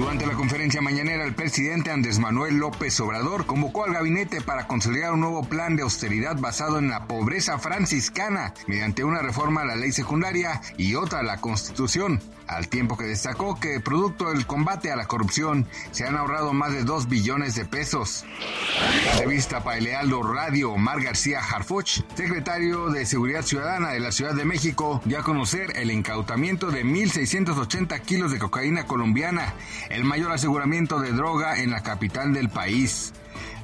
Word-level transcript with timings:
Durante 0.00 0.26
la 0.26 0.32
conferencia 0.32 0.80
mañanera, 0.80 1.26
el 1.26 1.34
presidente 1.34 1.90
Andrés 1.90 2.18
Manuel 2.18 2.56
López 2.56 2.98
Obrador 3.00 3.44
convocó 3.44 3.84
al 3.84 3.92
gabinete 3.92 4.40
para 4.40 4.66
consolidar 4.66 5.12
un 5.12 5.20
nuevo 5.20 5.44
plan 5.44 5.76
de 5.76 5.82
austeridad 5.82 6.36
basado 6.40 6.78
en 6.78 6.88
la 6.88 7.06
pobreza 7.06 7.58
franciscana, 7.58 8.54
mediante 8.66 9.04
una 9.04 9.20
reforma 9.20 9.60
a 9.60 9.66
la 9.66 9.76
ley 9.76 9.92
secundaria 9.92 10.62
y 10.78 10.94
otra 10.94 11.18
a 11.18 11.22
la 11.22 11.36
Constitución, 11.42 12.18
al 12.46 12.68
tiempo 12.68 12.96
que 12.96 13.04
destacó 13.04 13.60
que, 13.60 13.78
producto 13.78 14.30
del 14.30 14.46
combate 14.46 14.90
a 14.90 14.96
la 14.96 15.06
corrupción, 15.06 15.68
se 15.92 16.06
han 16.06 16.16
ahorrado 16.16 16.54
más 16.54 16.72
de 16.72 16.82
2 16.82 17.08
billones 17.08 17.54
de 17.54 17.66
pesos. 17.66 18.24
En 19.04 19.10
entrevista 19.12 19.62
para 19.62 19.78
el 19.78 19.84
Lealdo 19.84 20.22
Radio, 20.22 20.72
Omar 20.72 21.02
García 21.02 21.40
Harfuch, 21.40 22.02
secretario 22.14 22.88
de 22.88 23.06
Seguridad 23.06 23.42
Ciudadana 23.42 23.90
de 23.90 24.00
la 24.00 24.10
Ciudad 24.10 24.34
de 24.34 24.44
México, 24.44 25.00
dio 25.04 25.20
a 25.20 25.22
conocer 25.22 25.76
el 25.76 25.90
incautamiento 25.90 26.70
de 26.70 26.84
1.680 26.84 28.00
kilos 28.00 28.32
de 28.32 28.38
cocaína 28.38 28.86
colombiana, 28.86 29.54
el 29.90 30.04
mayor 30.04 30.32
aseguramiento 30.32 31.00
de 31.00 31.12
droga 31.12 31.60
en 31.60 31.70
la 31.70 31.82
capital 31.82 32.32
del 32.32 32.48
país. 32.48 33.12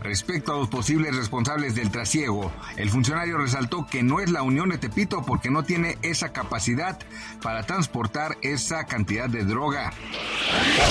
Respecto 0.03 0.53
a 0.53 0.59
los 0.59 0.69
posibles 0.69 1.17
responsables 1.17 1.75
del 1.75 1.91
trasiego, 1.91 2.53
el 2.77 2.91
funcionario 2.91 3.39
resaltó 3.39 3.87
que 3.87 4.03
no 4.03 4.21
es 4.21 4.31
la 4.31 4.43
Unión 4.43 4.69
de 4.69 4.79
Tepito 4.79 5.25
porque 5.25 5.51
no 5.51 5.65
tiene 5.65 5.99
esa 6.03 6.33
capacidad 6.33 6.99
para 7.43 7.65
transportar 7.65 8.37
esa 8.43 8.85
cantidad 8.85 9.29
de 9.29 9.45
droga. 9.45 9.93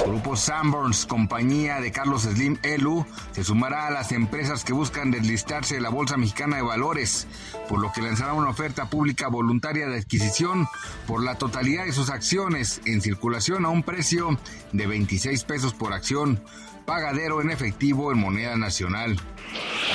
Grupo 0.05 0.35
Sanborns, 0.35 1.05
compañía 1.05 1.79
de 1.79 1.91
Carlos 1.91 2.23
Slim 2.23 2.57
Elu, 2.63 3.05
se 3.31 3.43
sumará 3.43 3.87
a 3.87 3.91
las 3.91 4.11
empresas 4.11 4.63
que 4.63 4.73
buscan 4.73 5.11
deslistarse 5.11 5.75
de 5.75 5.81
la 5.81 5.89
Bolsa 5.89 6.17
Mexicana 6.17 6.57
de 6.57 6.61
Valores, 6.61 7.27
por 7.67 7.79
lo 7.79 7.91
que 7.91 8.01
lanzará 8.01 8.33
una 8.33 8.49
oferta 8.49 8.89
pública 8.89 9.27
voluntaria 9.27 9.87
de 9.87 9.97
adquisición 9.97 10.67
por 11.07 11.23
la 11.23 11.35
totalidad 11.35 11.85
de 11.85 11.93
sus 11.93 12.09
acciones 12.09 12.81
en 12.85 13.01
circulación 13.01 13.65
a 13.65 13.69
un 13.69 13.83
precio 13.83 14.37
de 14.71 14.87
26 14.87 15.43
pesos 15.43 15.73
por 15.73 15.93
acción 15.93 16.41
pagadero 16.85 17.41
en 17.41 17.49
efectivo 17.49 18.11
en 18.11 18.19
moneda 18.19 18.55
nacional. 18.55 19.19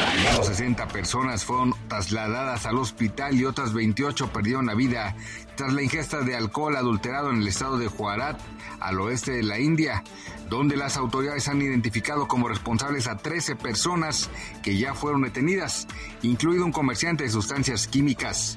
Al 0.07 0.19
menos 0.23 0.47
60 0.47 0.89
personas 0.89 1.45
fueron 1.45 1.75
trasladadas 1.89 2.67
al 2.67 2.79
hospital 2.79 3.35
y 3.35 3.45
otras 3.45 3.73
28 3.73 4.33
perdieron 4.33 4.67
la 4.67 4.75
vida 4.75 5.15
tras 5.57 5.73
la 5.73 5.83
ingesta 5.83 6.23
de 6.23 6.37
alcohol 6.37 6.77
adulterado 6.77 7.31
en 7.31 7.43
el 7.43 7.49
estado 7.49 7.79
de 7.79 7.87
Gujarat, 7.87 8.41
al 8.81 8.99
oeste 9.01 9.33
de 9.33 9.43
la 9.43 9.59
India, 9.59 10.03
donde 10.49 10.77
las 10.77 10.97
autoridades 10.97 11.49
han 11.49 11.61
identificado 11.61 12.27
como 12.29 12.49
responsables 12.49 13.07
a 13.09 13.19
13 13.19 13.57
personas 13.57 14.31
que 14.63 14.79
ya 14.79 14.95
fueron 14.95 15.23
detenidas, 15.23 15.87
incluido 16.23 16.65
un 16.65 16.73
comerciante 16.73 17.25
de 17.25 17.31
sustancias 17.31 17.87
químicas. 17.87 18.57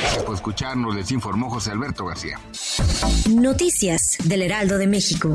Gracias 0.00 0.22
por 0.24 0.34
escucharnos, 0.34 0.94
les 0.94 1.10
informó 1.10 1.50
José 1.50 1.72
Alberto 1.72 2.06
García. 2.06 2.40
Noticias 3.28 4.16
del 4.24 4.42
Heraldo 4.42 4.78
de 4.78 4.86
México. 4.86 5.34